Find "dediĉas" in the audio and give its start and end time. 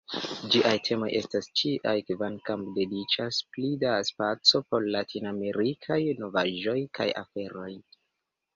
2.79-3.43